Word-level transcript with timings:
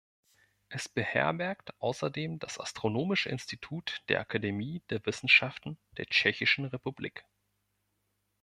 Es 0.69 0.89
beherbergt 0.89 1.79
außerdem 1.79 2.39
das 2.39 2.57
Astronomische 2.59 3.29
Institut 3.29 4.01
der 4.09 4.19
Akademie 4.19 4.81
der 4.89 5.05
Wissenschaften 5.05 5.77
der 5.97 6.07
Tschechischen 6.07 6.65
Republik. 6.65 7.23